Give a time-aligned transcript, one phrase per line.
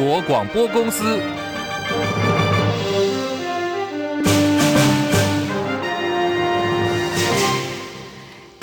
[0.00, 1.39] 国广播公司。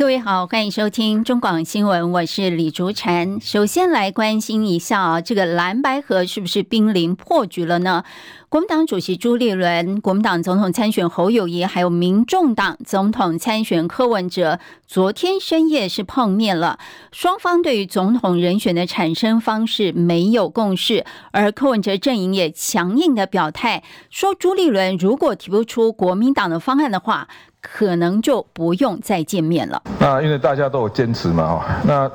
[0.08, 3.44] 各位好，欢迎收听中广新闻，我是李竹婵。
[3.44, 8.06] 首先来关心一下啊，这个蓝白河是不是濒临破局了呢？
[8.48, 16.80] 国民党主席朱立伦、国民党总统参选侯友谊，还有民众党总统参选柯文哲，昨天深夜是碰面了。
[17.12, 27.28] 双方对于总统人选的产生方式没有共识，而柯文哲阵营也强硬的表态，说朱立伦如果提不出国民党的方案的话。
[27.74, 29.82] 可能就不用再见面了。
[30.00, 32.10] 那因为大家都有坚持嘛，那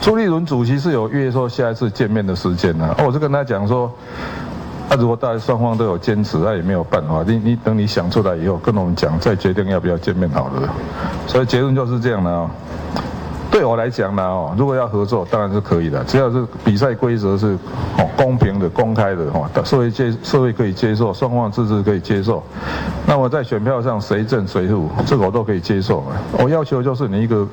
[0.00, 2.94] 朱立伦主席是有约说下一次见面的时间呢。
[3.06, 3.92] 我就跟他讲说，
[4.88, 7.22] 那如果大家双方都有坚持，那也没有办法。
[7.26, 10.68] 你你等你想出来以后，跟我们讲，再决定要不要见面好了。
[11.26, 12.50] 所以结论就是这样的。
[13.50, 17.58] 对我来讲呢，哦，如果要合作，当然是可以的，只要是比赛规则是
[17.96, 22.42] 哦公平的、公开的，哦，社会接社会可以接受，双方自治可以接受。
[23.06, 26.04] 那么在选票上谁胜谁负，这个我都可以接受。
[26.38, 27.46] 我要求就是你一个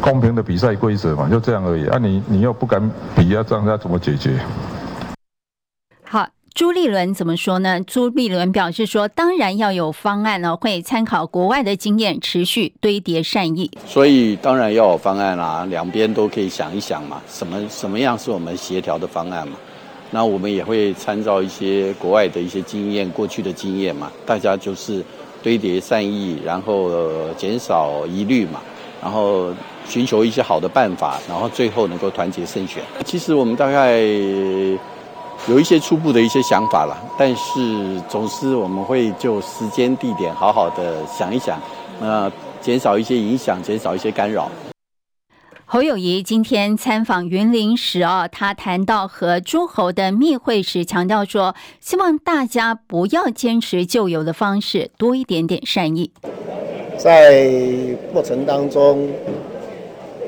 [0.00, 1.86] 公平的比赛规则嘛，就这样而已。
[1.88, 2.80] 啊你，你你又不敢
[3.16, 4.38] 比，啊，这样要怎么解决？
[6.54, 7.80] 朱立伦怎么说呢？
[7.80, 13.68] 朱立伦表示说：“当然要有方案呢，会参考国外的经验，持续堆叠善意。
[13.84, 19.56] 所以当然要有方案啦，两边都可以想一想嘛，什么什么样是我们协调的方案嘛？
[20.12, 25.04] 那我们也会参照一些国外的一些经验，过去的经验嘛，大家就是
[25.42, 26.88] 堆叠善意，然后
[27.36, 28.60] 减少疑虑嘛，
[29.02, 29.52] 然后
[29.88, 32.80] 寻求一些好的办法，然后最后能够团结胜选。
[33.04, 34.00] 其实我们大概。”
[35.46, 41.60] 有一些初步的一些想法了，但是总是我们会就时间地点好好的想一想，
[42.00, 44.50] 呃，减少一些影响，减少一些干扰。
[45.66, 56.10] 侯友谊今天参访云林时啊，他谈到和诸侯的密会时，强调说，希望大家不要坚持旧有的方式，多一点点善意。
[56.96, 57.50] 在
[58.14, 59.10] 过程当中，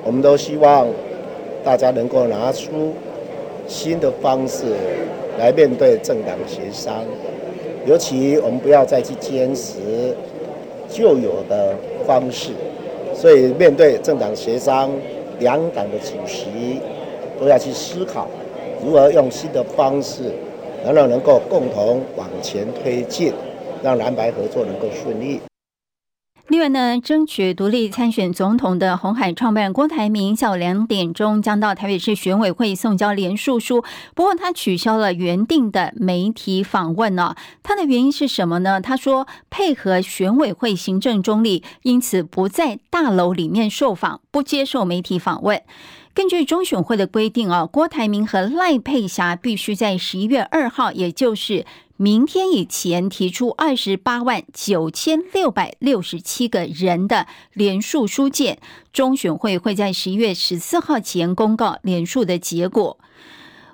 [0.04, 0.86] 我们都希望
[1.64, 2.94] 大家能够拿出。
[3.66, 4.64] 新的方式
[5.38, 7.04] 来面对政党协商，
[7.84, 10.16] 尤其我们不要再去坚持
[10.88, 11.74] 旧有的
[12.06, 12.52] 方式，
[13.14, 14.90] 所以面对政党协商，
[15.40, 16.80] 两党的主席
[17.38, 18.28] 都要去思考
[18.84, 20.22] 如何用新的方式，
[20.84, 23.32] 能让能够共同往前推进，
[23.82, 25.40] 让蓝白合作能够顺利。
[26.48, 33.82] 另外呢，争取独立参选总统的红海创办人郭台铭下午两点钟将到台北市选委会送交连署书，
[34.14, 37.34] 不过他取消了原定的媒体访问呢。
[37.64, 38.80] 他的原因是什么呢？
[38.80, 45.60] 他说配合选委会行政中立，因此不在大楼里面受访，不接受媒体访问。
[46.14, 51.66] 根据中选会的规定啊，郭台铭和赖佩霞必须在十一月二号，也就是。
[51.98, 58.58] 明天以前提出二十八万九千六百六十七个人的连署书件，
[58.92, 62.98] 中选会会在十一月十四号前公告连署的结果。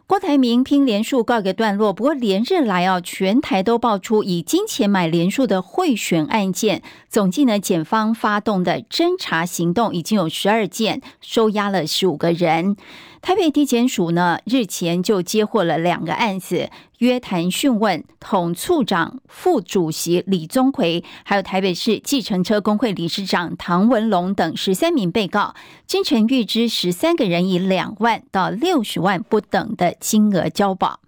[0.06, 12.76] 郭台铭拼连署告一个段落，不过连日来啊，全台都爆出以金钱买连署的贿选案件，总计呢，检方发动的侦查行动已经有十二件，收押了十五个人。
[13.22, 16.68] 台北地检署呢，日前就接获了两个案子，
[17.02, 31.00] 约谈讯问统促长、副主席李宗奎，还有台北市计程车工会理事长唐文龙等十三名被告，金城预支十三个人以两万到六十万不等的金额交保。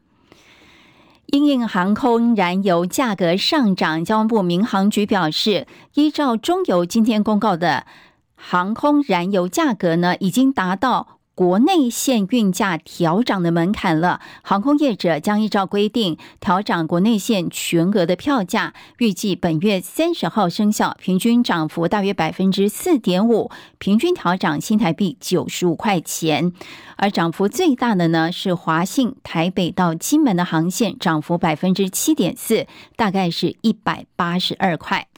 [1.27, 7.87] 因应航空燃油价格上涨，交通部民航局表示，依照中油今天公告的
[8.34, 11.21] 航空燃油价格呢，已经达到。
[11.34, 26.53] 国内线运价调涨的门槛了，航空业者将依照规定调涨国内线全额的票价，预计本月三十号生效，平均涨幅大约百分之四点五，平均调涨新台币九十五块钱，
[26.97, 35.09] 而涨幅最大的呢是华信台北到金门的航线，涨幅百分之七点四，大概是一百八十二块。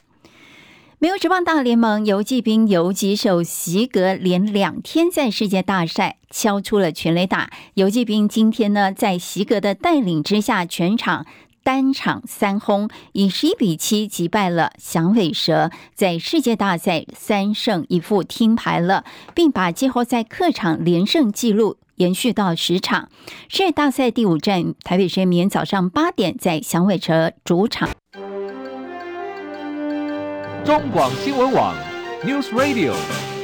[0.99, 7.51] 美国职棒大联盟游骑兵游击手席格连两天在世界大赛敲出了全垒打。
[7.75, 11.27] 游骑兵今天呢，在席格的带领之下，全场
[11.63, 19.05] 单场三轰，以十一比七击败了响尾蛇，在世界大赛三胜一负听牌了，
[19.35, 23.09] 并把季后赛客场连胜纪录延续到十场。
[23.47, 27.87] 世界大赛第五站，台北时间明早上八点在响尾蛇主场。
[30.67, 31.73] 中广新闻网
[32.25, 33.36] ，News Radio。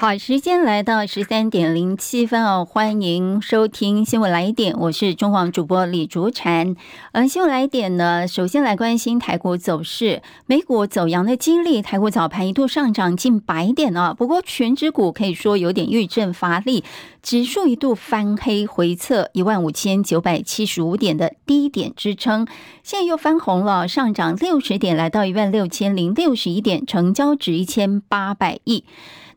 [0.00, 6.76] 好，时间来到十三点零七分哦，欢迎收听新闻来一点，我是中广主播李竹婵。
[7.10, 16.84] 而新闻来一点呢，首先来关心台股走势，美股走阳的激励，台股早盘一度上涨近百点啊，不过全指股可以说有点遇震乏力，
[17.20, 22.46] 指数一度翻黑回测一万五千九百七十五点的低点支撑，
[22.84, 28.84] 现在又翻红了，上涨六十点，来到一万六千零六十一点，成交值一千八百亿。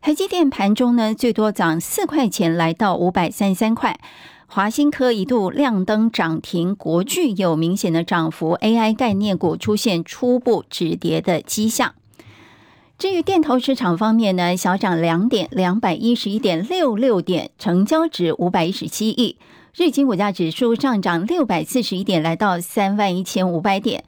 [0.01, 4.00] 台积电盘中呢，最多涨四块钱，来到五百三十三块。
[4.48, 11.94] 华新科一度亮灯涨停，国巨有明显的涨幅，AI 概念股出现初步止跌的迹象。
[12.98, 19.38] 至于电投市场方面呢，小涨两点，两百一十一点六六点，成交值五百一十七亿。
[19.75, 24.04] 日经股价指数上涨六百四十一点，来到三万一千五百点。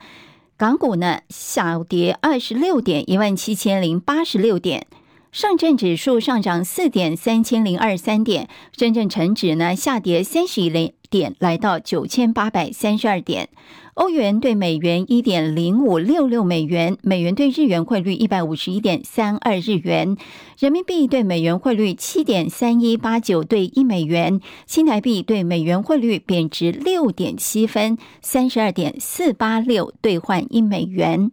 [0.57, 4.87] 港股呢，小跌二十六点，一万七千零八十六点。
[5.33, 8.45] 上证指数上涨四点，三千零二十三点；
[8.77, 13.49] 深圳成指呢下跌三十零点，来到九千八百三十二点。
[13.95, 20.15] 欧元兑美元一点零五六六美元，美元兑日元汇率一百五十一点三二日元，
[20.59, 31.31] 人民币对美元汇率七点三一八九兑一美元，新台币对美元汇率贬值六点七分，三十二点四八六兑换一美元。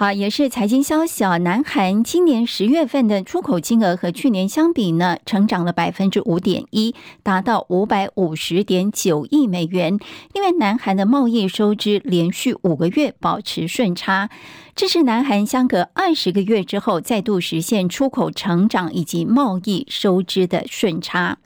[0.00, 1.36] 好，也是财经消息啊。
[1.36, 9.98] 南韩今年十月份的出口金额和去年相比呢，成长了百分之五点一，达到五百五十点九亿美元。
[10.32, 14.30] 因为南韩的贸易收支连续五个月保持顺差，
[14.74, 21.36] 这是南韩相隔二十个月之后再度实现出口成长以及贸易收支的顺差。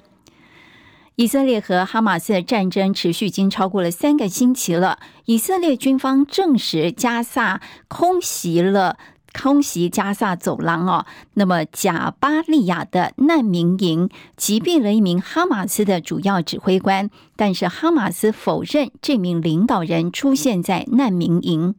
[1.17, 4.99] 以色列和哈马斯的战争持续已经超过了三个星期了。
[5.27, 8.99] 以色列军方证实，加萨空袭了
[9.33, 11.07] 空袭加萨走廊哦。
[11.35, 21.77] 那么，贾巴利亚的难民营击毙了一名哈马斯的主要指挥官，但是哈马斯否认这名领导人出现在难民营。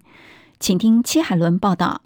[0.61, 2.01] 请听戚海伦报道。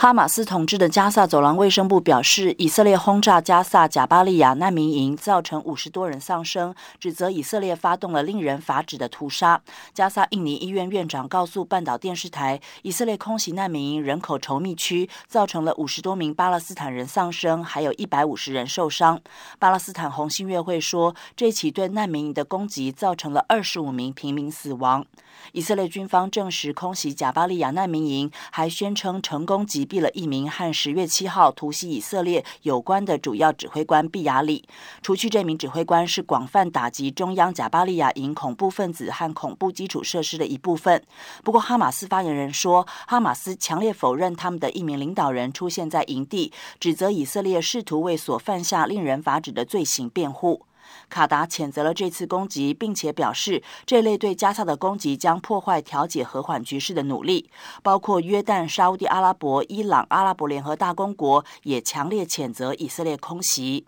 [0.00, 9.60] 哈马斯统治的加萨走廊卫生部表示，以色列轰炸加萨贾巴利亚难民营，造成五十多人丧生，指责以色列发动了令人发指的屠杀。
[9.92, 19.20] 加萨印尼医院院长告诉半岛电视台，以色列空袭难民营人口稠密区，造成了五十多名巴勒斯坦人丧生，还有一百五十人受伤。
[19.58, 25.04] 巴勒斯坦红新月会说，这起对难民营的攻击造成了二十五名平民死亡。
[25.52, 34.64] 以色列军方证实空袭贾巴利亚难民营，还宣称成功击毙了一名和十月七号突袭以色列有关的主要指挥官毕亚里。
[35.02, 41.02] 除去这名指挥官是广泛打击中央贾巴利亚营恐怖分子和恐怖基础设施的一部分。
[41.42, 50.64] 不过，哈马斯发言人说，哈马斯强烈否认他们的一名领导人出现在营地，指责以色列试图为所犯下令人发指的罪行辩护。
[51.08, 57.50] 卡达谴责了这次攻击，并且表示，这类对加萨的攻击将破坏调解和缓局势的努力。
[57.82, 63.86] 包括约旦、沙乌地阿拉伯、伊朗、阿拉伯联合大公国也强烈谴责以色列空袭。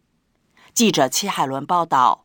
[0.74, 2.24] 记者戚海伦报道。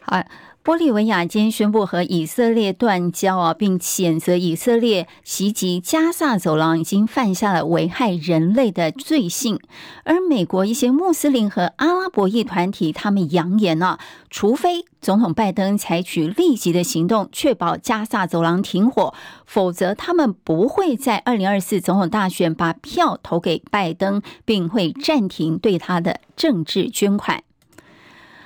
[0.00, 0.22] 好。
[0.64, 9.58] 玻利维亚今天宣布和以色列断交啊，并谴责以色列袭击加萨走廊已经犯下了危害人类的罪行。
[10.04, 13.98] 而美国一些穆斯林和阿拉伯裔团体，他们扬言呢，
[14.30, 19.12] 除非总统拜登采取立即的行动，确保加萨走廊停火，
[19.44, 27.42] 否则他们不会在二零二四总统大选把票投给拜登，并会暂停对他的政治捐款。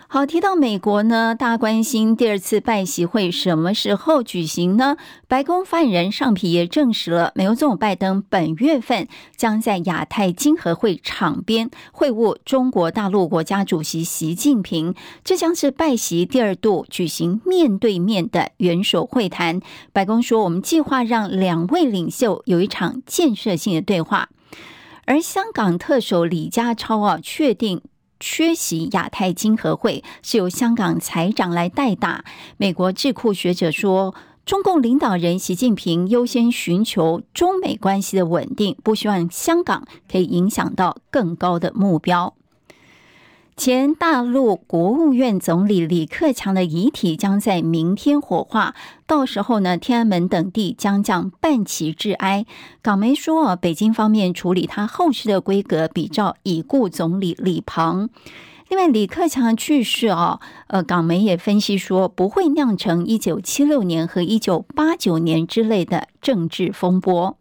[0.09, 4.97] 好，提到美国呢，大家关心第二次拜习会什么时候举行呢？
[5.27, 14.95] 白宫发言人尚皮也证实了，美国总统拜登本月份将在亚太经合会场边会晤中国大陆国家主席习近平，
[15.25, 19.61] 这将是拜习第二度举行面对面的元首会谈。
[19.93, 24.29] 白宫说，我们计划让两位领袖有一场建设性的对话。
[25.05, 27.83] 而香港特首李家超啊，确定。
[28.21, 32.25] 缺席亚太经合会是由香港财长来代打。
[32.57, 42.36] 美国智库学者说，中共领导人习近平优先寻求中美关系的稳定，不希望香港可以影响到更高的目标。
[43.57, 48.75] 前大陆国务院总理李克强的遗体将在明天火化，
[49.07, 52.45] 到时候呢，天安门等地将降半旗致哀。
[52.83, 58.11] 港媒说啊，北京方面处理他后事的规格比照已故总理李鹏。
[58.69, 67.39] 另外，李克强去世啊，呃，港媒也分析说，不会酿成一九七六年和一九八九年之类的政治风波。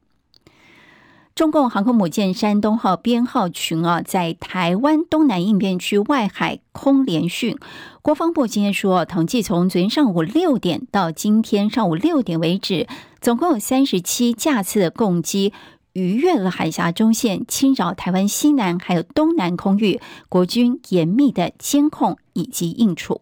[1.36, 7.58] 中共航空母舰山东号编号群啊，在台湾东南应变区外海空联训。
[8.02, 12.88] 国防部今天说，统计从昨天上午六点到今天上午六点为止，
[13.20, 15.52] 总共有三十七架次的共机
[15.92, 20.00] 逾越了海峡中线，侵扰台湾西南还有东南空域，
[20.30, 23.20] 国军严密的监控以及应处。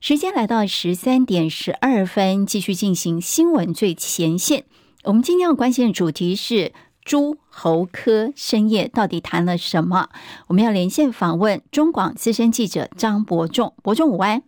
[0.00, 4.64] 时间来到十三点十二分，继续进行新闻最前线。
[5.04, 6.72] 我们今天要关心的主题是。
[7.04, 10.08] 朱侯科深夜到底谈了什么？
[10.46, 13.74] 我们要连线访问中广资深记者张伯仲。
[13.82, 14.42] 伯仲午安，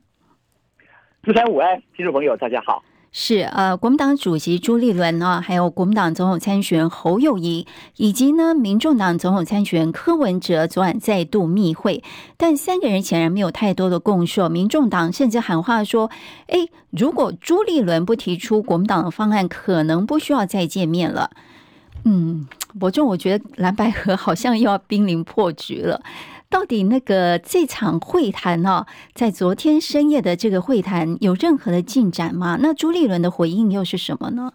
[1.23, 2.83] 资深午安，听众朋友大家好。
[3.13, 12.03] 是呃，国民党主席朱立伦啊，还有国民党总统参选人侯友谊，以及呢，民众党总统参选人柯文哲，昨晚再度密会，
[12.39, 14.49] 但三个人显然没有太多的共识。
[14.49, 16.11] 民众党甚至喊话说
[16.49, 21.31] ：“哎，如果朱立伦不提出国民党的方案，可能不需要再见面了。”
[22.05, 22.47] 嗯，
[22.79, 26.01] 伯仲，我觉得蓝白合好像又要濒临破局了。
[26.49, 32.57] 到底那个这场会谈呢、在昨天深夜的这个会谈有任何的进展吗？
[32.61, 34.53] 那朱立伦的回应又是什么呢？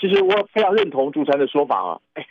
[0.00, 2.00] 其实我非常认同朱三的说法啊。
[2.14, 2.26] 哎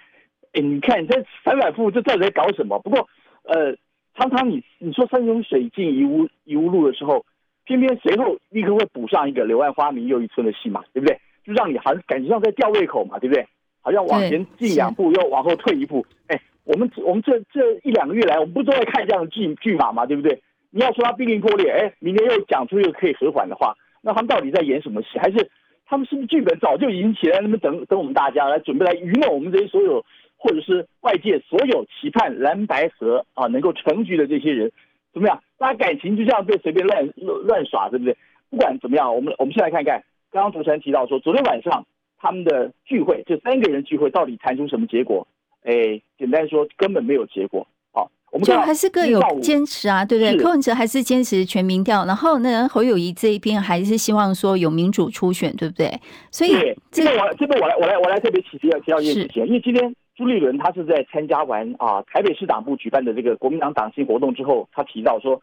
[0.53, 2.79] 哎，你看这反反复复，这到底在搞什么？
[2.79, 3.07] 不过
[3.43, 3.77] 呃，
[4.15, 7.23] 常常你你说山穷水尽疑无疑无路的时候，
[7.65, 11.19] 偏偏随后立刻会补上一个柳暗花明又一村的戏码，对不对？
[11.45, 13.47] 就让你好像感觉上在吊胃口嘛，对不对？
[13.87, 16.05] 好像往前进两步，又往后退一步。
[16.27, 20.05] 哎，我们我们这这一两个月来，我们不都在看这样的剧剧码吗？
[20.05, 20.41] 对不对？
[20.71, 25.17] 你要说他濒临破裂，哎，明天又讲出一个可以和缓的话，那他们到底在演什么戏？
[25.19, 25.49] 还是
[25.85, 30.03] 他们是不是剧本早就已经写在那边等等我们大家来准备来愚弄我们这些所有，
[30.35, 34.69] 或者是外界所有期盼蓝白河啊能够成局的这些人
[35.13, 35.41] 怎么样？
[35.57, 37.07] 大家感情就这样被随便乱
[37.45, 38.17] 乱耍，对不对？
[38.49, 41.85] 不管怎么样，我们我们先来看看，刚刚主持人提到说，昨天晚上。
[42.19, 45.27] 他们的聚会，这三个人聚会到底谈出什么结果？
[45.63, 47.67] 哎，简单说，根本没有结果。
[47.91, 50.37] 好，我们就还是各有坚持啊，对不对？
[50.37, 55.91] 柯文哲还是坚持全民调，然后呢，侯友谊这一边还是希望说有民主初选，对不对？
[56.31, 56.53] 所以
[56.89, 65.41] 这个我这边我来我来我来特别提提提到一件事情，因为今天朱立伦他是在参加完啊台北市党部举办的这个国民党党庆活动之后，他提到说，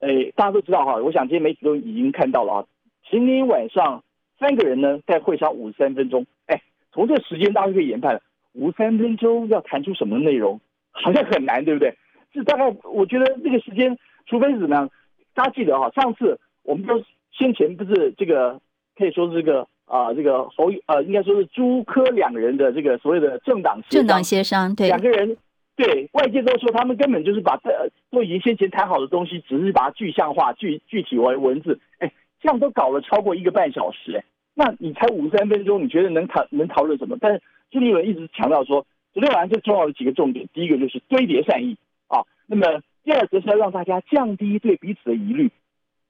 [0.00, 2.64] 哎，大家都知道哈，我想这些媒体都已经看到了啊，
[3.10, 4.04] 今天晚上。
[4.42, 6.60] 三个人呢，在会上五十三分钟，哎，
[6.92, 8.20] 从这时间大家可以研判，
[8.54, 11.96] 五十三分钟要谈出什么内容，好像很难，对不对？
[12.34, 13.96] 是大概，我觉得这个时间，
[14.26, 14.90] 除非是怎么样？
[15.32, 18.60] 大家记得哈，上次我们都先前不是这个，
[18.98, 25.36] 可以说是这个啊、呃，这个侯呃，应该说是朱科两个人的这个所谓的政党政党协商，对，两个人
[25.76, 27.70] 对外界都说他们根本就是把这
[28.10, 34.24] 都已经先前谈好的东西，只是把它具象化、具具体为文字，哎，这样都搞了超过一个半小时，哎。
[34.54, 37.16] 那你才五三分钟，你觉得能讨能讨论什么？
[37.20, 41.76] 但是朱立伦一直强调说，昨天晚上最重要的几个重点，第一个就是堆叠善意
[42.08, 45.50] 啊，那么第二个是要让大家降低对彼此的疑虑，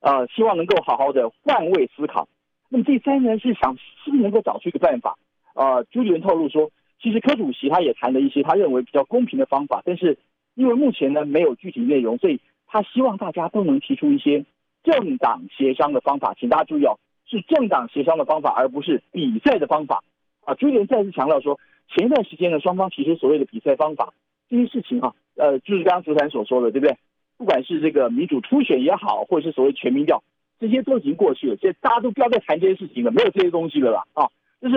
[0.00, 2.28] 啊，希望能够好好的换位思考。
[2.68, 5.16] 那么第三呢是想是不是能够找出一个办法？
[5.54, 6.70] 啊，朱立伦透露说，
[7.00, 10.18] 其实柯主席他也谈了一些他认为比较公平的方法，但是
[10.54, 14.44] 因为目前呢没有具体内容，所以他希望大家都能提出一些
[14.82, 16.98] 政党协商的方法，请大家注意哦。
[17.32, 20.04] 是政党协商的方法，而不是比赛的方法
[20.44, 20.52] 啊！
[20.54, 21.58] 朱立伦再次强调说，
[21.88, 24.12] 前一段时间呢，双方提出所谓的比赛方法
[24.50, 26.94] 这些事情啊，呃，就是刚刚主持人所说的，对不对？
[27.38, 30.22] 不管是这个民主初选也好，或者是所谓全民调，
[30.60, 34.28] 这些都已经过去了，现在大家都不要再谈这些事情了，没有这些东西了啦啊！
[34.60, 34.76] 就是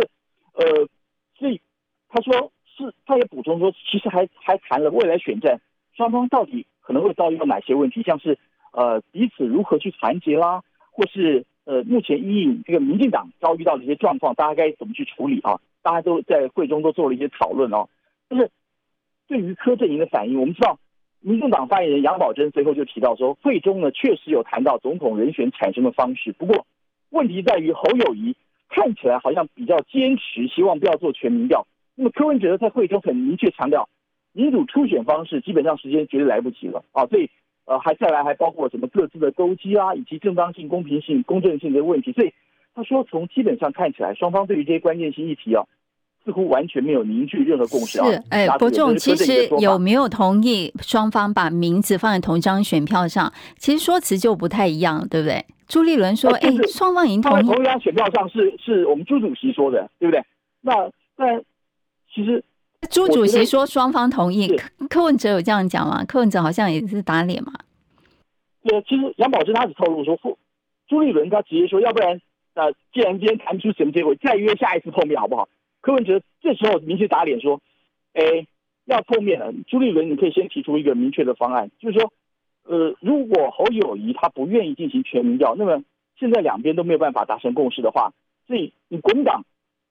[0.54, 0.88] 呃，
[1.38, 1.60] 所以
[2.08, 5.60] 他说是，他也补充说，其实还还谈了未来选战，
[5.94, 8.40] 双方到底可能会遭遇到哪些问题，像是
[8.72, 11.46] 呃彼此如何去团结啦，或是。
[11.66, 15.60] 呃，目前因应这个民进党遭遇到的一些状况，大家该怎么去处理啊？
[15.82, 17.90] 大家都在会中都做了一些讨论哦。
[18.30, 18.52] 就是
[19.28, 20.78] 对于柯震营的反应，我们知道，
[21.22, 26.68] 民进党发言人杨宝珍随后就提到说，会中呢确实有谈到总统人选产生的方式，不过
[27.10, 28.36] 问题在于侯友谊
[28.70, 31.66] 看起来好像比较坚持，希望不要做全民调。
[31.96, 33.90] 那么柯文哲在会中很明确强调，
[34.34, 37.28] 民主初选方式基本上时间绝对来不及了啊，所以。
[37.66, 42.12] 呃，还再来还包括什么各自的勾机啊，以及正当性、公平性、公正性的问题。
[42.12, 42.32] 所以
[42.76, 45.64] 他说，从基本上看起来，双方对于这些关键性议题啊，
[46.24, 48.06] 似乎完全没有凝聚任何共识啊。
[48.08, 53.34] 是，哎，伯仲，其实有没有同意双方把名字放在同一张选票上？
[53.58, 55.44] 其实说辞就不太一样，对不对？
[55.68, 57.44] 朱立伦说，哎，双方已经同意。
[57.44, 60.24] 同一张选票上是是我们朱主席说的，对不对？
[60.62, 60.74] 那
[61.18, 61.40] 那
[62.14, 62.44] 其实。
[62.86, 64.48] 朱主席说双方同意，
[64.90, 66.04] 柯文哲有这样讲吗？
[66.06, 67.54] 柯文哲好像也是打脸嘛。
[68.64, 70.18] 对，其实杨宝珍他只透露说，
[70.88, 72.20] 朱立伦他直接说，要不然
[72.56, 75.48] 呃，既然今天谈不出什么结果，再约下一次碰面好不好？
[75.82, 77.62] 柯文哲这时候明确打脸说，
[78.14, 78.48] 哎，
[78.86, 82.12] 要碰面了，朱立伦你可以先提出一个明确的方案，就是说，
[82.64, 85.84] 呃，如果侯友谊他不愿意进行全民调，那么
[86.20, 88.14] 现在两边都没有办法达成共识的话，
[88.48, 89.44] 所以你国民党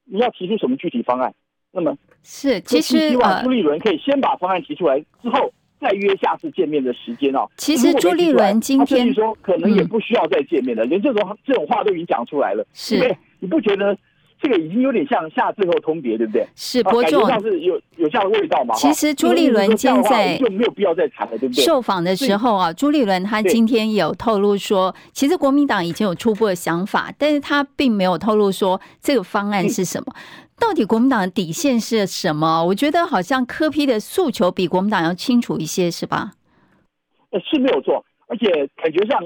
[0.04, 1.34] 你要提出什么具体方案？
[1.74, 5.52] 那么是，其实希望朱立伦可以先把方案提出来之后。
[5.80, 7.46] 再约下次见面的时间哦。
[7.58, 12.64] 其实朱立伦今天说可能也不需要再见面了，嗯、连这种这种话都已经讲出来了。
[12.72, 13.94] 是，你不觉得
[14.40, 16.46] 这个已经有点像下最后通牒，对不对？
[16.56, 18.74] 是，伯仲、啊、是有有这样的味道吗？
[18.76, 21.62] 其实朱立伦现在就没有必要再谈了，对不对？
[21.62, 30.06] 受访的时候啊，朱立伦他今天有透露说，其实国民党已经有初步的想法，但是他并没有透露说这个方案是什么。
[30.16, 32.64] 嗯到底国民党的底线是什么？
[32.66, 36.32] 我觉得好像柯批的诉求比国民党要清楚一些，是吧？
[37.30, 38.46] 呃，是没有错，而且
[38.76, 39.20] 感觉上，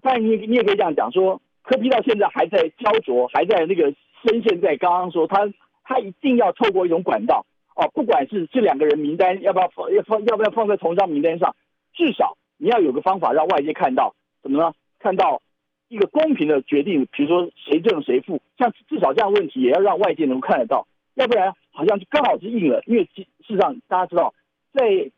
[0.00, 3.84] 但你你也可以这样讲说，柯批到现在还在焦灼，还在那个
[4.24, 5.48] 深陷在刚刚说他
[5.84, 7.44] 他一定要透过一种管道
[7.76, 11.54] 哦，不管是这两个人名单要不要放要放要不要放在同一张名单上，
[11.94, 14.72] 至少你要有个方法让外界看到怎么呢？
[14.98, 15.42] 看到。
[15.90, 22.80] 一个公平的决定，比如说谁正谁负，像至少这样问题也要让外界能够看得到，要不然好像就刚好是硬了。
[22.86, 24.32] 因为事实上大家知道，
[24.72, 25.10] 在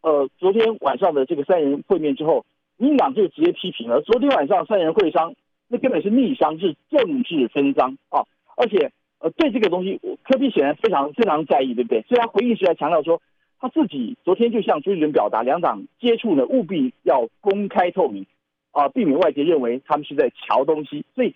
[0.00, 5.34] 呃昨天晚上的这个三人会面之后，民党就直接批评了，昨天晚上三人会商
[5.66, 8.22] 那根本是密商，是政治分赃啊！
[8.56, 12.02] 而且呃对这个东西，柯 P 显然非常非常在意，对不对？
[12.02, 13.20] 所以他回应时还强调说，
[13.58, 18.24] 他自己昨天就向朱立伦表达，两党接触呢务必要公开透明。
[18.72, 21.34] 啊，避免外界认为他们是在瞧东西，所以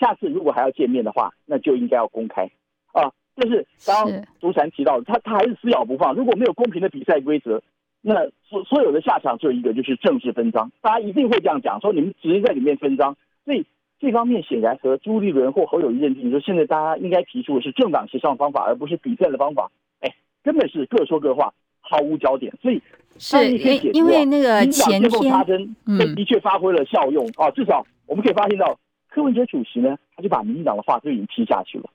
[0.00, 2.50] 下次如果还要见面的话，那就应该要公开
[2.92, 3.12] 啊。
[3.34, 6.14] 但是刚刚竹禅提到，他他还是死咬不放。
[6.14, 7.62] 如果没有公平的比赛规则，
[8.00, 13.16] 那所所有的下场只有一个就是政治分赃，大家一定会这样讲，说你们直接在里面分赃。
[13.44, 13.64] 所以
[14.00, 19.70] 这方面显然和朱立伦或侯友谊认定，说现在大家应该提出的是政党协商方法，而不是比赛的方法。
[20.00, 21.54] 哎，根本是各说各话，
[21.88, 22.52] 毫无焦点。
[22.60, 22.82] 所以。
[23.20, 27.50] 是，因因为那个前天，嗯，的确发挥了效用啊。
[27.50, 31.90] 至少我们可以发现到，柯文哲主席呢，他就把民进党的话都已经踢下去了，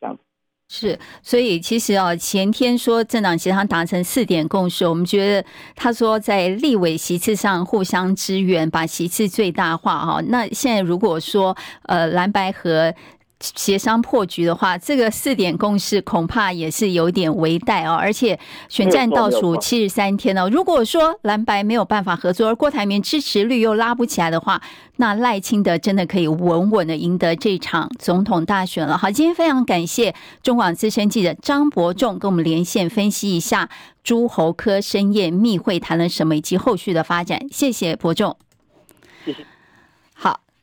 [0.00, 0.22] 这样子。
[0.68, 5.44] 是，所以其实啊，前天说政党协商达成四点共识，我们觉得
[5.74, 10.20] 他说在立委席次上互相支援，把席次最大化哈。
[10.28, 12.94] 那现在如果说呃蓝白合。
[13.40, 17.94] 协商破局的话，这个四点共识恐怕也是有点危殆哦。
[17.94, 24.60] 而且选战倒数七十三天哦，如果说蓝白没有办法合作，而郭台铭支持率又拉不起来的话，
[24.96, 28.98] 那赖清德真的可以稳稳的赢得这场总统大选了。
[28.98, 33.68] 好，今天非常感谢中广资深记者张伯仲跟我们连线分析一下
[34.02, 37.46] 诸侯科深夜密会谈了什么以及后续的发展。
[37.52, 38.36] 谢谢伯仲。
[39.24, 39.46] 谢谢。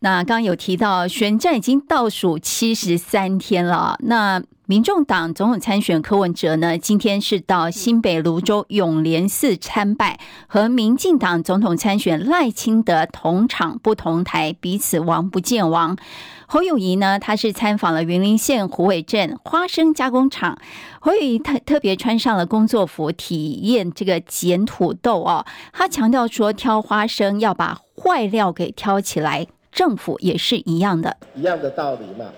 [0.05, 15.97] 那刚刚有提到选战已经倒数七十三天了，那民众党总统参选柯文哲呢，今天是到新北芦洲永联寺参拜，和民进党总统参选赖清德同场不同台，彼此王不见王。
[16.45, 20.59] 侯友谊呢，他是参访了云林县虎尾镇花生加工厂，
[20.99, 25.43] 侯友谊特特别穿上了工作服，体验这个捡土豆哦。
[25.73, 29.47] 他强调说，挑花生要把坏料给挑起来。
[29.75, 32.31] 政府也是一样的，一样的道理嘛，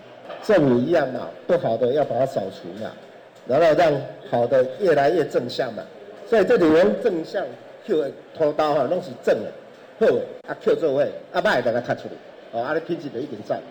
[0.44, 2.92] 政府一样嘛，不好的要把它扫除嘛，
[3.48, 3.94] 然后让
[4.30, 5.84] 好的越来越正向嘛，
[6.28, 7.46] 所以这里用正向
[7.86, 9.52] Q 的拖刀哈，拢是正的，
[10.00, 13.62] 好的啊 Q 做位，啊歹的给它卡出来，哦，啊你品质就一定在。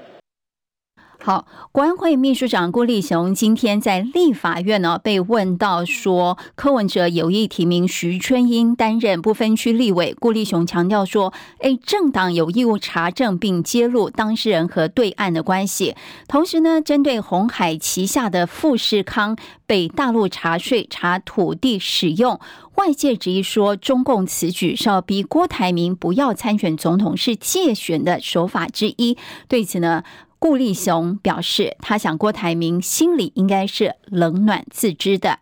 [1.26, 10.14] 好，国安会秘书长郭立雄今天在立法院呢被问到说，柯文哲有意提名徐春英担任不分区立委。
[10.20, 15.96] 郭立雄强调说，诶，政党有义务查证并揭露当事人和对岸的关系。
[16.28, 19.36] 同时呢，针对红海旗下的富士康
[19.66, 22.38] 被大陆查税、查土地使用，
[22.76, 29.18] 外界质疑说，中共此举是要逼郭台铭不要参选总统，是借选的手法之一。
[29.48, 30.04] 对此呢，
[30.38, 35.40] 顾立雄表示，他想郭台铭心里应该是冷暖自知的。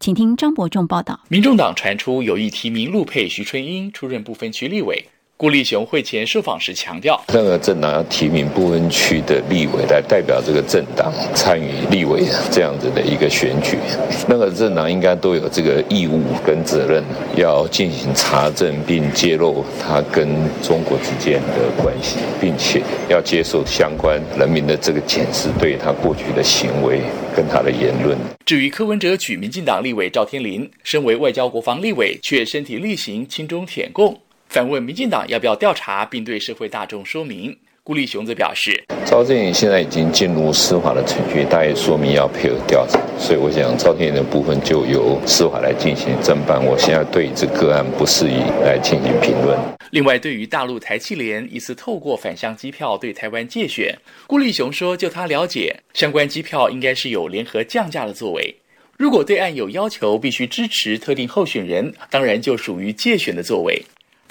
[0.00, 1.20] 请听张伯仲报道。
[1.28, 5.06] 民众党传出有意提名陆配徐春英出任不分区立委。
[5.42, 13.76] 顾立雄会前受访时强调，那个政党要提名不分区的立委来代表这个政党参与立委这样子的一个选举，
[14.28, 17.02] 那个政党应该都有这个义务跟责任，
[17.34, 20.28] 要进行查证并揭露他跟
[20.62, 27.00] 中国之间的关系，并且要接受相关人民的这个检视，对他过去的行为
[27.34, 28.16] 跟他的言论。
[28.46, 34.16] 至于柯文哲举民进党立委赵天麟，身为外交国防立委，却身体力行亲中舔共。
[34.52, 37.56] 反问民进党要不要调查，并对社会大众说明。
[37.82, 46.62] 顾立雄则表示，赵正颖现在已经进入司法的程序，大约说明要配合调查，所以我想赵天颖的部分就由司法来进行侦办。
[46.62, 49.58] 我现在对这个案不适宜来进行评论。
[49.90, 58.54] 另外，对于大陆台气联疑似透过返乡机票对台湾借选，顾立雄说，就他了解，相关机票应该是有联合降价的作为。
[58.98, 63.82] 如果对岸有要求必须支持特定候选人，当然就属于借选的作为。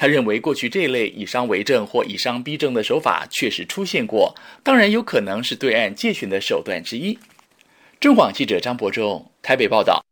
[0.01, 4.33] 他认为，过去这类以商为政或以商逼政的手法确实出现过，
[4.63, 7.19] 当然有可能是对岸借选的手段之一。
[7.99, 10.03] 中广记者张博仲台北报道。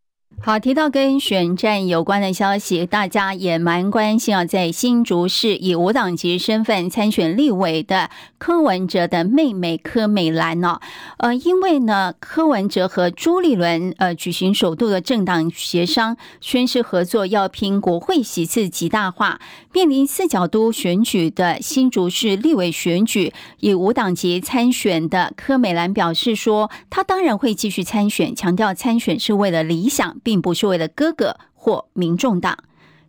[0.42, 4.46] 好，提到跟选战有关的消息，大家也蛮关心啊。
[4.46, 10.80] 在新竹市以无党籍身份参选立委的柯文哲的妹妹柯美兰呢，
[11.18, 19.42] 呃，因为呢，柯文哲和朱立伦呃举行首度的政党协商，宣誓合作要拼国会席次极大化。
[19.74, 30.19] 面临四角都选举的新竹市立委选举，以无党籍参选的柯美兰表示说，她当然会继续参选，强调参选是为了理想。
[30.24, 32.58] 并不是为了哥哥或民众党，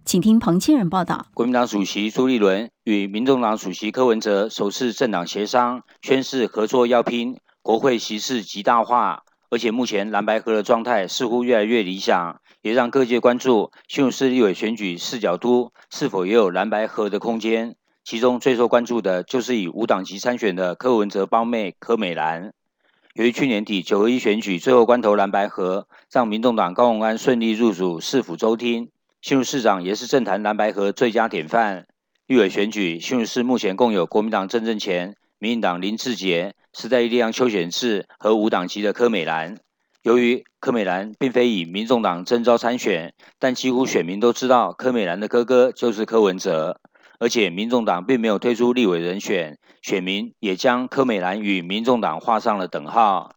[0.05, 1.27] 请听彭清仁报道。
[1.35, 17.77] 国民党主席朱立伦与民众党主席柯文哲首次政党协商，宣誓合作要拼国会席次极大化，而且目前蓝白合的状态似乎越来越理想，也让各界关注新竹市立委选举四角都是否也有蓝白合的空间。
[18.03, 22.53] 其中最受关注的就是以无党籍参选的柯文哲胞妹柯美兰。
[23.15, 28.89] 由于去年底九合一选举最后关头蓝白合，让民众党高虹安顺利入主市府州厅，
[29.21, 31.89] 新竹市长也是政坛蓝白合最佳典范。
[32.29, 39.59] 立委选举，新竹市目前共有国民党郑政前、民进党林志杰、时代力量邱显智和无党籍的柯美兰。
[40.03, 46.81] 由于柯美兰并非以民众党征召参选，但几乎选民都知道柯美兰的哥哥就是柯文哲。
[47.21, 53.35] 而且，民众党并没有推出立委人选，选民也将柯美兰与民众党画上了等号。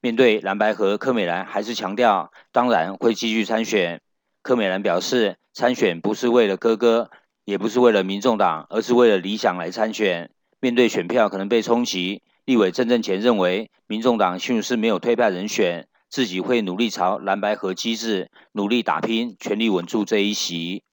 [0.00, 4.00] 面对蓝白合，柯美兰还是强调，当然会继续参选。
[4.40, 7.10] 柯美兰表示，参选不是为了哥哥，
[7.44, 10.30] 也不是为了民众党，而是为了理想来参选。
[10.60, 20.84] 面对选票可能被冲击，立委郑正前认为，民众党新竹市没有推派人选，自己会努力朝蓝白合机制努力打拼，全力稳住这一席。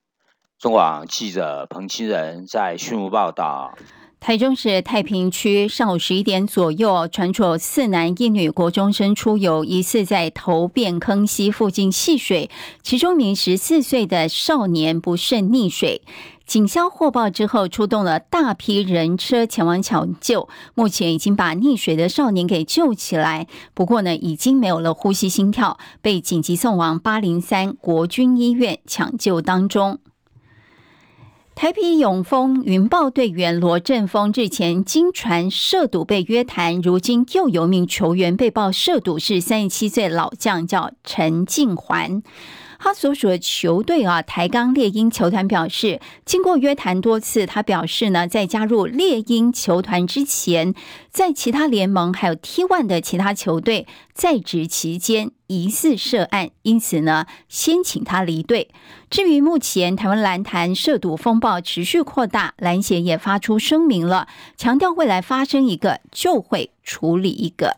[0.61, 3.75] 中广记者彭清仁在新竹报道：
[4.19, 12.51] 台中市太平区上午十一点左右，传出四男一女国中生出游，疑似在头汴坑溪附近戏水，
[12.83, 16.03] 其中一名十四岁的少年不慎溺水。
[16.45, 29.97] 警消获报之后，出动了大批人车前往抢救，目前已经把溺水的少年给救起来，不过呢，已经没有了呼吸心跳，被紧急送往八零三国军医院抢救当中。
[31.61, 42.23] 台啤永丰云豹队员罗振峰日前经传涉赌被约谈，如今又有名球员被曝涉赌，是三十七岁老将，叫陈敬环。
[42.83, 50.73] 他所属的球队啊，台钢猎鹰球团表示，经过约谈多次，他表示呢，在加入猎鹰球团之前，
[51.11, 58.69] 在其他联盟还有 T1 的其他球队在职期间疑似涉案，因此呢，先请他离队。
[59.11, 67.77] 至于目前台湾篮坛涉赌风暴持续扩大，篮协也发出声明了，强调未来发生一个就会处理一个。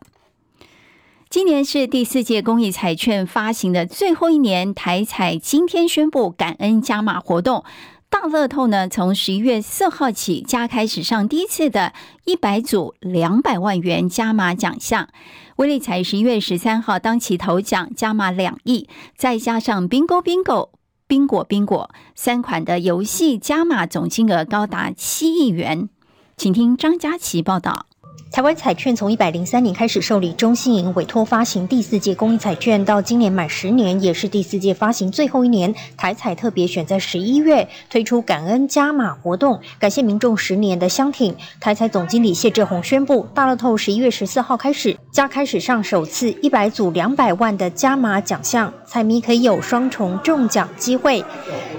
[1.34, 7.64] 今年是第四届公益彩券发行的最后一年，台彩今天宣布感恩加码活动。
[8.08, 11.94] 大乐透呢，从十一月四号起加开始上第一次的
[12.26, 15.10] 一百组两百万元加码奖项。
[15.56, 20.70] 威力彩十一月十三号当期头奖加码两亿，再加上 Bingo Bingo、
[21.08, 25.90] 宾果冰果三款的游戏加码总金额高达七亿元。
[26.38, 27.88] 请听张佳琪报道。
[28.34, 35.72] 台湾彩券从一百零三年开始受理中信银委托发行第四届公益彩券，到今年满十年，也是第四届发行最后一年。
[35.96, 41.36] 台彩特别选在十一月推出感恩加码活动，感谢民众十年的相挺。
[41.60, 51.24] 台彩总经理谢志宏宣布，大乐透十一月十四号开始加开始上首次一百组两百万的加码奖项，彩迷可以有双重中奖机会。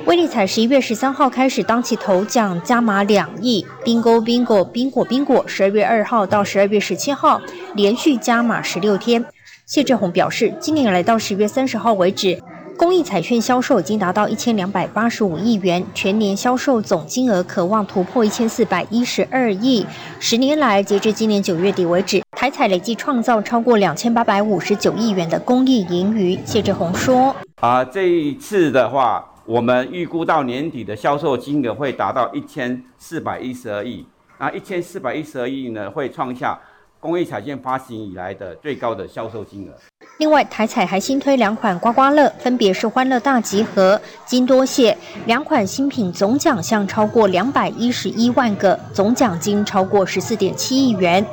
[0.07, 6.45] 威力彩十一月十三号开始当期头奖加码两亿，Bingo Bingo 宾果宾果，十二月二号到。
[6.45, 7.41] 十二月十七号
[7.75, 9.25] 连续加码十六天，
[9.67, 12.41] 谢志宏表示，今年来到十月三十号为止，
[12.77, 19.85] 公益彩券销售已经达到一千两百八十五亿元，全年销售总金额可望突破一千四百一十二亿。
[20.21, 26.39] 十年来，截至今年九月底为止，台彩累计创造超过两千八百五十九亿元的公益盈余。
[26.45, 34.05] 谢志宏说：“啊，这一次的话，我们预估到年底的销售金额会达到一千四百一十二亿。”
[34.37, 36.61] 啊，一千四百一十二亿呢，会创下
[37.01, 39.73] 公益彩券发行以来的最高的销售金额。
[40.19, 51.25] 另外，台彩还新推两款刮刮乐，分别是欢乐大集合、金多谢两款新品，总奖项超过两百一十一万个，总奖金超过十四点七亿元。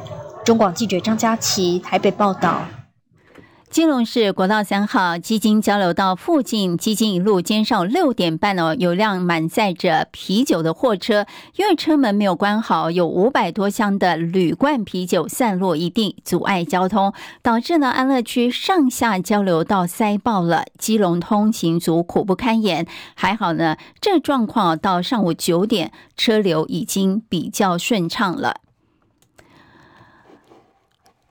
[0.44, 2.66] 中广记者张佳琪台北报道。
[3.70, 11.26] 基隆市国道三号基金交流道附近，基金一路今上六点半哦，有辆满载着啤酒的货车，
[11.56, 22.86] 因为车门没有关好，有五百多箱的铝罐啤酒散落一地，阻碍交通，导致呢安乐区上下交流道塞爆了，基隆通行族苦不堪言。
[23.16, 28.58] 还好呢，这状况到上午九点，车流已经比较顺畅了。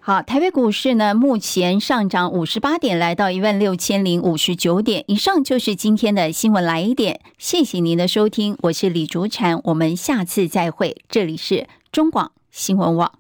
[0.03, 5.05] 好，台北股市呢，目前上涨五十八点，来到一万六千零五十九点。
[5.09, 13.20] 以上就是今天的新闻来一点，谢谢您的收听，我是李竹婵，我们下次再会，这里是中广新闻网。